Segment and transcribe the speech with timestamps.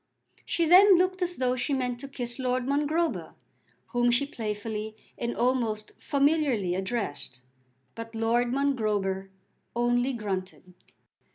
[0.45, 3.35] She then looked as though she meant to kiss Lord Mongrober,
[3.89, 7.43] whom she playfully and almost familiarly addressed.
[7.93, 9.29] But Lord Mongrober
[9.75, 10.73] only grunted.